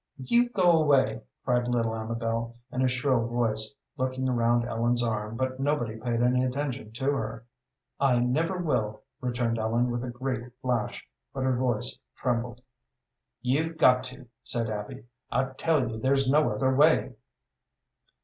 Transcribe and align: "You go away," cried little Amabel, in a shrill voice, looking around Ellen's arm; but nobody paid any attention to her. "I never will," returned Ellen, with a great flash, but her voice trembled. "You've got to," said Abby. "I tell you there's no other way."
"You 0.17 0.49
go 0.49 0.71
away," 0.81 1.21
cried 1.45 1.67
little 1.67 1.93
Amabel, 1.95 2.55
in 2.71 2.81
a 2.81 2.87
shrill 2.87 3.27
voice, 3.27 3.75
looking 3.97 4.27
around 4.27 4.65
Ellen's 4.65 5.03
arm; 5.03 5.37
but 5.37 5.59
nobody 5.59 5.95
paid 5.99 6.23
any 6.23 6.43
attention 6.43 6.91
to 6.93 7.11
her. 7.11 7.45
"I 7.99 8.17
never 8.17 8.57
will," 8.57 9.03
returned 9.19 9.59
Ellen, 9.59 9.91
with 9.91 10.03
a 10.03 10.09
great 10.09 10.59
flash, 10.59 11.07
but 11.35 11.43
her 11.43 11.55
voice 11.55 11.99
trembled. 12.15 12.61
"You've 13.43 13.77
got 13.77 14.03
to," 14.05 14.25
said 14.43 14.71
Abby. 14.71 15.03
"I 15.31 15.51
tell 15.55 15.87
you 15.87 15.99
there's 15.99 16.27
no 16.27 16.49
other 16.51 16.73
way." 16.75 17.13